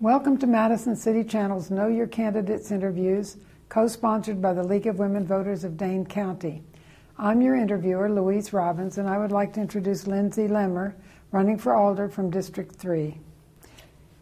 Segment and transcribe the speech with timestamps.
[0.00, 3.36] Welcome to Madison City Channel's Know Your Candidates interviews,
[3.68, 6.62] co sponsored by the League of Women Voters of Dane County.
[7.18, 10.94] I'm your interviewer, Louise Robbins, and I would like to introduce Lindsay Lemmer,
[11.32, 13.18] running for Alder from District 3.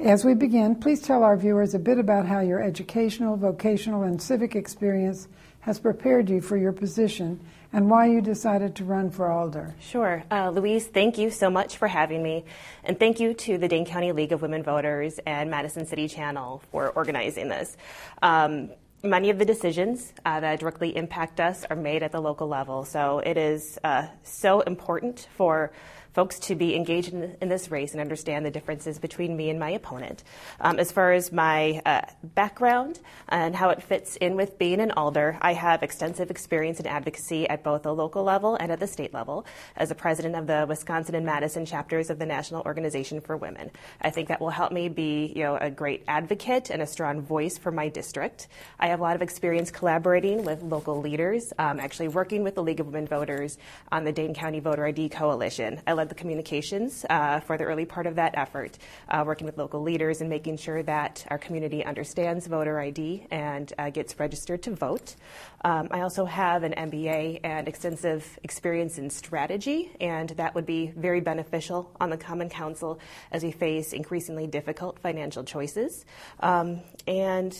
[0.00, 4.22] As we begin, please tell our viewers a bit about how your educational, vocational, and
[4.22, 5.28] civic experience
[5.68, 7.38] has prepared you for your position
[7.74, 9.74] and why you decided to run for Alder.
[9.78, 10.24] Sure.
[10.30, 12.46] Uh, Louise, thank you so much for having me.
[12.84, 16.62] And thank you to the Dane County League of Women Voters and Madison City Channel
[16.72, 17.76] for organizing this.
[18.22, 18.70] Um,
[19.02, 22.86] many of the decisions uh, that directly impact us are made at the local level.
[22.86, 25.70] So it is uh, so important for
[26.12, 29.58] folks to be engaged in, in, this race and understand the differences between me and
[29.58, 30.22] my opponent.
[30.60, 34.90] Um, as far as my uh, background and how it fits in with being an
[34.92, 38.86] alder, I have extensive experience in advocacy at both the local level and at the
[38.86, 43.20] state level as a president of the Wisconsin and Madison chapters of the National Organization
[43.20, 43.70] for Women.
[44.00, 47.22] I think that will help me be you know, a great advocate and a strong
[47.22, 48.48] voice for my district.
[48.78, 52.62] I have a lot of experience collaborating with local leaders, um, actually working with the
[52.62, 53.58] League of Women Voters
[53.92, 55.80] on the Dane County Voter ID Coalition.
[55.86, 59.58] I led the communications uh, for the early part of that effort, uh, working with
[59.58, 64.62] local leaders and making sure that our community understands voter ID and uh, gets registered
[64.62, 65.16] to vote.
[65.64, 70.92] Um, I also have an MBA and extensive experience in strategy, and that would be
[70.96, 73.00] very beneficial on the Common Council
[73.32, 76.06] as we face increasingly difficult financial choices.
[76.38, 77.52] Um, and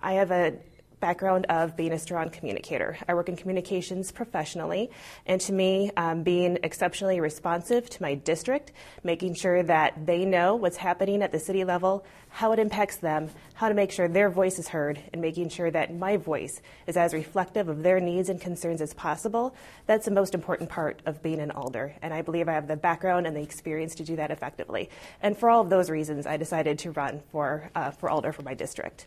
[0.00, 0.54] I have a
[1.00, 2.96] background of being a strong communicator.
[3.08, 4.90] I work in communications professionally,
[5.26, 8.72] and to me, um, being exceptionally responsive to my district,
[9.02, 13.28] making sure that they know what's happening at the city level, how it impacts them,
[13.54, 16.96] how to make sure their voice is heard, and making sure that my voice is
[16.96, 19.54] as reflective of their needs and concerns as possible.
[19.86, 22.76] That's the most important part of being an alder, and I believe I have the
[22.76, 24.90] background and the experience to do that effectively.
[25.22, 28.42] And for all of those reasons, I decided to run for, uh, for alder for
[28.42, 29.06] my district.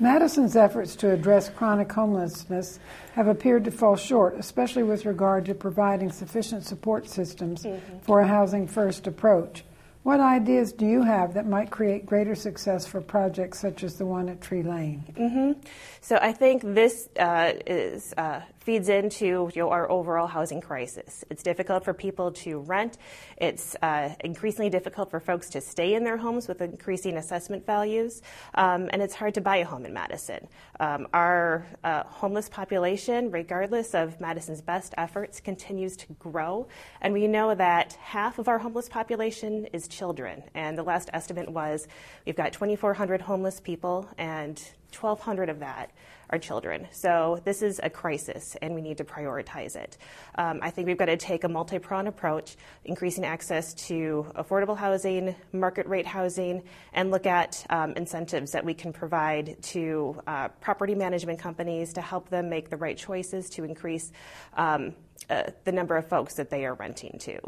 [0.00, 2.80] Madison's efforts to address chronic homelessness
[3.12, 7.98] have appeared to fall short, especially with regard to providing sufficient support systems mm-hmm.
[7.98, 9.62] for a housing first approach.
[10.02, 14.06] What ideas do you have that might create greater success for projects such as the
[14.06, 15.04] one at Tree Lane?
[15.12, 15.60] Mm-hmm.
[16.00, 21.22] So I think this uh, is uh, feeds into you know, our overall housing crisis.
[21.28, 22.96] It's difficult for people to rent.
[23.36, 28.22] It's uh, increasingly difficult for folks to stay in their homes with increasing assessment values,
[28.54, 30.46] um, and it's hard to buy a home in Madison.
[30.78, 36.68] Um, our uh, homeless population, regardless of Madison's best efforts, continues to grow,
[37.02, 40.42] and we know that half of our homeless population is children.
[40.54, 41.86] And the last estimate was
[42.24, 44.58] we've got 2,400 homeless people, and
[44.92, 45.90] 1,200 of that
[46.30, 46.86] are children.
[46.92, 49.98] So this is a crisis, and we need to prioritize it.
[50.36, 55.34] Um, I think we've got to take a multi-pronged approach, increasing access to affordable housing,
[55.52, 56.62] market rate housing,
[56.92, 62.00] and look at um, incentives that we can provide to uh, property management companies to
[62.00, 64.12] help them make the right choices to increase
[64.56, 64.94] um,
[65.28, 67.38] uh, the number of folks that they are renting to.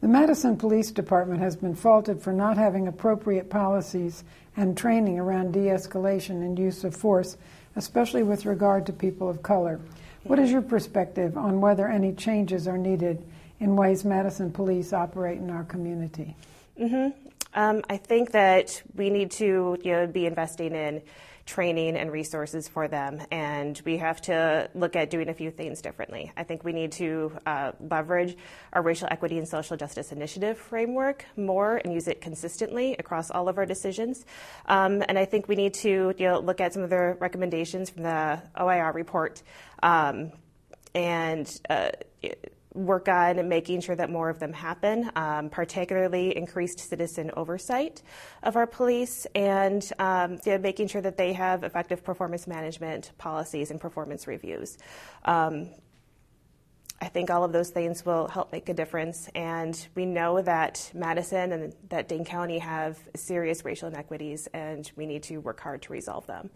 [0.00, 4.24] The Madison Police Department has been faulted for not having appropriate policies
[4.56, 7.36] and training around de escalation and use of force,
[7.76, 9.80] especially with regard to people of color.
[10.24, 13.22] What is your perspective on whether any changes are needed
[13.60, 16.36] in ways Madison police operate in our community?
[16.78, 17.18] Mm-hmm.
[17.54, 21.00] Um, I think that we need to you know, be investing in
[21.46, 23.22] training and resources for them.
[23.30, 26.32] And we have to look at doing a few things differently.
[26.36, 28.36] I think we need to uh, leverage
[28.72, 33.48] our racial equity and social justice initiative framework more and use it consistently across all
[33.48, 34.26] of our decisions.
[34.66, 37.90] Um, and I think we need to you know, look at some of the recommendations
[37.90, 39.42] from the OIR report.
[39.82, 40.32] Um,
[40.94, 41.90] and uh,
[42.76, 48.02] work on making sure that more of them happen, um, particularly increased citizen oversight
[48.42, 53.70] of our police and um, yeah, making sure that they have effective performance management policies
[53.70, 54.78] and performance reviews.
[55.24, 55.70] Um,
[57.00, 59.28] I think all of those things will help make a difference.
[59.34, 65.04] And we know that Madison and that Dane County have serious racial inequities, and we
[65.04, 66.50] need to work hard to resolve them.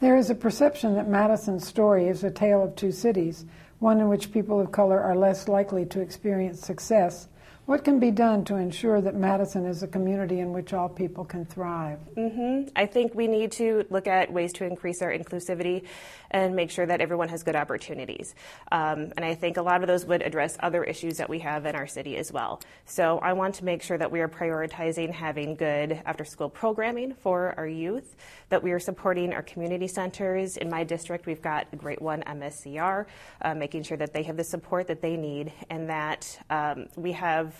[0.00, 3.44] There is a perception that Madison's story is a tale of two cities
[3.80, 7.28] one in which people of color are less likely to experience success.
[7.68, 11.22] What can be done to ensure that Madison is a community in which all people
[11.26, 11.98] can thrive?
[12.16, 12.70] Mm-hmm.
[12.74, 15.84] I think we need to look at ways to increase our inclusivity
[16.30, 18.34] and make sure that everyone has good opportunities.
[18.72, 21.66] Um, and I think a lot of those would address other issues that we have
[21.66, 22.62] in our city as well.
[22.86, 27.12] So I want to make sure that we are prioritizing having good after school programming
[27.16, 28.16] for our youth,
[28.48, 30.56] that we are supporting our community centers.
[30.56, 33.04] In my district, we've got a great one, MSCR,
[33.42, 37.12] uh, making sure that they have the support that they need and that um, we
[37.12, 37.57] have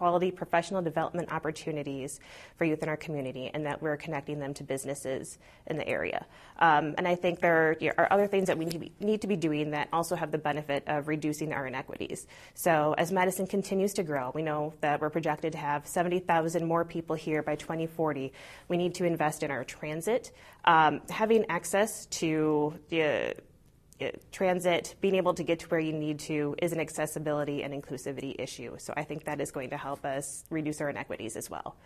[0.00, 2.20] quality professional development opportunities
[2.56, 5.36] for youth in our community and that we're connecting them to businesses
[5.66, 6.24] in the area.
[6.58, 9.88] Um, and I think there are other things that we need to, be, doing that
[9.92, 12.26] also have the benefit of reducing our inequities.
[12.54, 16.84] So as Madison continues to grow, we know that we're projected to have 70,000 more
[16.86, 18.32] people here by 2040.
[18.68, 20.32] We need to invest in our transit.
[20.64, 23.34] Um, having access to the
[24.32, 28.34] transit, being able to get to where you need to is an accessibility and inclusivity
[28.38, 28.76] issue.
[28.78, 31.76] So I think that is going to help us reduce our inequities as well.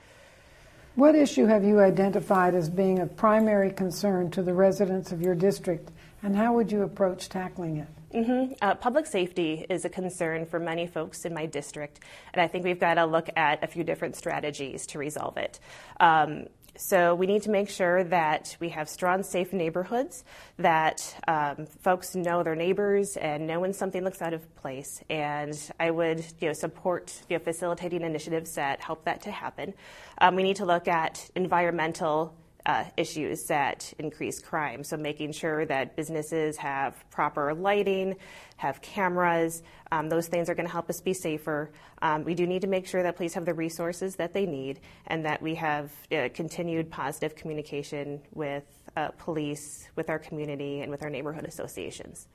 [0.95, 5.35] What issue have you identified as being of primary concern to the residents of your
[5.35, 5.91] district,
[6.23, 7.89] and how would you approach tackling it?
[8.15, 8.53] Mm-hmm.
[8.63, 11.99] Uh, public safety is a concern for many folks in my district,
[12.33, 15.59] and I think we've got to look at a few different strategies to resolve it.
[15.99, 16.47] Um,
[16.77, 20.25] so we need to make sure that we have strong, safe neighborhoods,
[20.59, 25.01] that um, folks know their neighbors and know when something looks out of place.
[25.09, 29.75] And I would you know, support you know, facilitating initiatives that help that to happen.
[30.19, 32.35] Um, we need to look at environmental
[32.67, 34.83] uh, issues that increase crime.
[34.85, 38.17] So, making sure that businesses have proper lighting,
[38.57, 39.63] have cameras,
[39.93, 41.71] um, those things are going to help us be safer.
[42.03, 44.81] Um, we do need to make sure that police have the resources that they need
[45.07, 48.65] and that we have uh, continued positive communication with
[48.97, 52.29] uh, police, with our community, and with our neighborhood associations.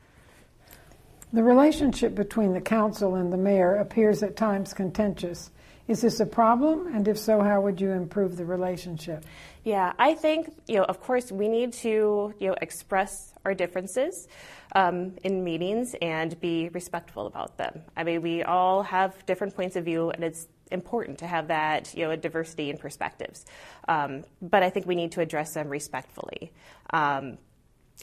[1.32, 5.52] The relationship between the council and the mayor appears at times contentious.
[5.90, 6.94] Is this a problem?
[6.94, 9.26] And if so, how would you improve the relationship?
[9.64, 14.28] Yeah, I think, you know, of course, we need to, you know, express our differences
[14.76, 17.82] um, in meetings and be respectful about them.
[17.98, 21.92] I mean, we all have different points of view, and it's important to have that,
[21.96, 23.48] you know, diversity in perspectives.
[23.88, 26.52] Um, but I think we need to address them respectfully.
[26.94, 27.40] Um,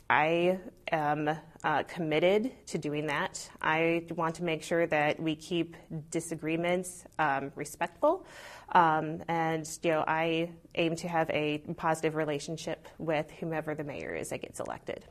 [0.08, 0.58] I
[0.92, 1.30] am
[1.64, 3.48] uh, committed to doing that.
[3.60, 5.76] I want to make sure that we keep
[6.10, 8.26] disagreements um, respectful,
[8.72, 14.14] um, and you know, I aim to have a positive relationship with whomever the mayor
[14.14, 15.04] is that gets elected.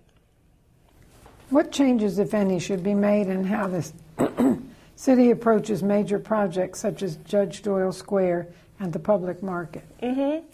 [1.49, 4.59] What changes, if any, should be made in how the
[4.95, 8.47] city approaches major projects such as Judge Doyle Square
[8.79, 9.83] and the public market?
[10.01, 10.45] Mm-hmm.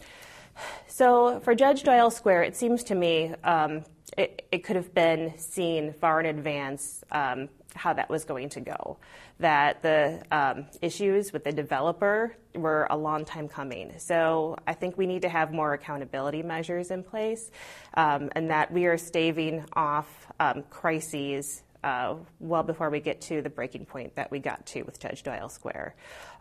[0.88, 3.84] So, for Judge Doyle Square, it seems to me um,
[4.18, 8.60] it, it could have been seen far in advance um, how that was going to
[8.60, 8.98] go.
[9.40, 13.94] That the um, issues with the developer were a long time coming.
[13.98, 17.50] So I think we need to have more accountability measures in place,
[17.96, 21.63] um, and that we are staving off um, crises.
[21.84, 25.24] Uh, well before we get to the breaking point that we got to with Judge
[25.24, 25.96] Doyle Square.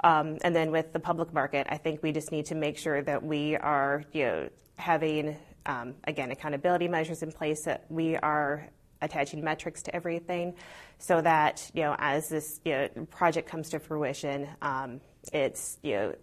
[0.04, 3.00] Um, and then with the public market, I think we just need to make sure
[3.00, 8.68] that we are you know, having um, again, accountability measures in place that we are
[9.02, 10.54] attaching metrics to everything
[10.98, 15.00] so that, you know, as this you know, project comes to fruition, um,
[15.32, 16.14] it's, you know,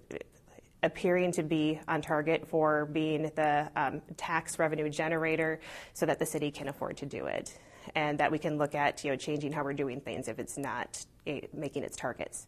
[0.84, 5.60] appearing to be on target for being the um, tax revenue generator
[5.94, 7.58] so that the city can afford to do it
[7.96, 10.58] and that we can look at, you know, changing how we're doing things if it's
[10.58, 12.48] not uh, making its targets.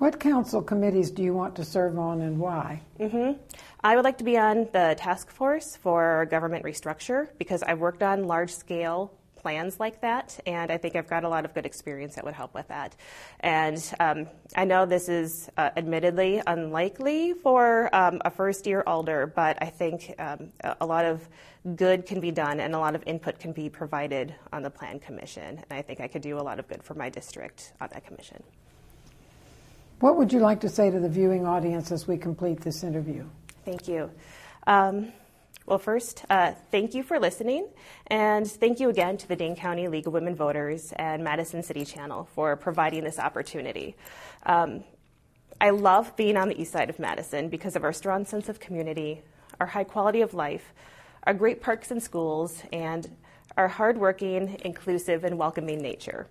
[0.00, 2.80] What council committees do you want to serve on and why?
[2.98, 3.38] Mm-hmm.
[3.82, 8.02] I would like to be on the task force for government restructure because I've worked
[8.02, 11.66] on large scale plans like that, and I think I've got a lot of good
[11.66, 12.96] experience that would help with that.
[13.40, 14.26] And um,
[14.56, 19.66] I know this is uh, admittedly unlikely for um, a first year alder, but I
[19.66, 21.28] think um, a lot of
[21.76, 24.98] good can be done and a lot of input can be provided on the Plan
[24.98, 25.58] Commission.
[25.58, 28.06] And I think I could do a lot of good for my district on that
[28.06, 28.42] commission.
[30.00, 33.26] What would you like to say to the viewing audience as we complete this interview?
[33.66, 34.10] Thank you.
[34.66, 35.12] Um,
[35.66, 37.68] well, first, uh, thank you for listening,
[38.06, 41.84] and thank you again to the Dane County League of Women Voters and Madison City
[41.84, 43.94] Channel for providing this opportunity.
[44.46, 44.84] Um,
[45.60, 48.58] I love being on the east side of Madison because of our strong sense of
[48.58, 49.20] community,
[49.60, 50.72] our high quality of life,
[51.24, 53.14] our great parks and schools, and
[53.58, 56.26] our hardworking, inclusive, and welcoming nature.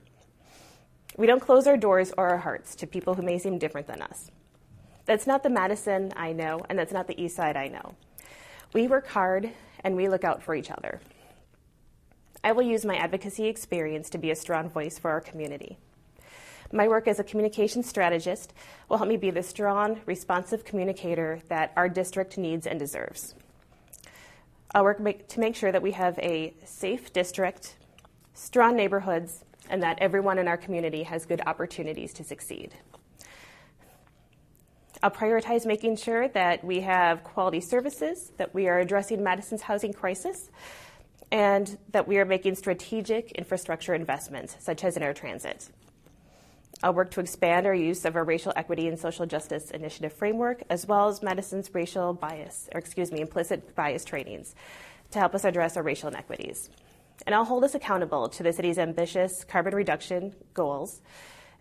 [1.19, 4.01] We don't close our doors or our hearts to people who may seem different than
[4.01, 4.31] us.
[5.03, 7.95] That's not the Madison I know, and that's not the East Side I know.
[8.71, 9.49] We work hard
[9.83, 11.01] and we look out for each other.
[12.41, 15.77] I will use my advocacy experience to be a strong voice for our community.
[16.71, 18.53] My work as a communication strategist
[18.87, 23.35] will help me be the strong, responsive communicator that our district needs and deserves.
[24.73, 27.75] I'll work to make sure that we have a safe district,
[28.33, 32.73] strong neighborhoods, and that everyone in our community has good opportunities to succeed.
[35.01, 39.93] I'll prioritize making sure that we have quality services, that we are addressing Madison's housing
[39.93, 40.49] crisis,
[41.31, 45.69] and that we are making strategic infrastructure investments, such as in air transit.
[46.81, 50.63] I'll work to expand our use of our racial equity and social justice initiative framework,
[50.69, 54.55] as well as Madison's racial bias, or excuse me, implicit bias trainings
[55.11, 56.69] to help us address our racial inequities.
[57.29, 60.99] And I'll hold us accountable to the city's ambitious carbon reduction goals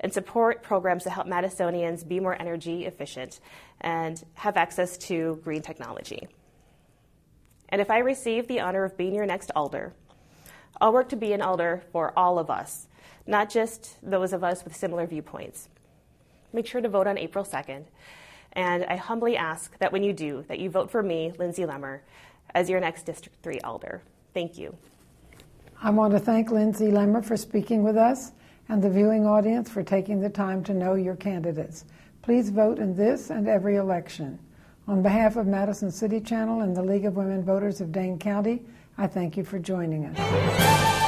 [0.00, 3.38] and support programs to help Madisonians be more energy efficient
[3.82, 6.26] and have access to green technology.
[7.68, 9.92] And if I receive the honor of being your next alder,
[10.80, 12.88] I'll work to be an alder for all of us
[13.26, 15.68] not just those of us with similar viewpoints.
[16.50, 17.84] Make sure to vote on April 2nd.
[18.54, 22.00] And I humbly ask that when you do, that you vote for me, Lindsay Lemmer,
[22.54, 24.00] as your next District 3 Alder.
[24.32, 24.74] Thank you.
[25.80, 28.32] I want to thank Lindsay Lemmer for speaking with us
[28.68, 31.84] and the viewing audience for taking the time to know your candidates.
[32.20, 34.40] Please vote in this and every election.
[34.88, 38.62] On behalf of Madison City Channel and the League of Women Voters of Dane County,
[38.96, 41.07] I thank you for joining us.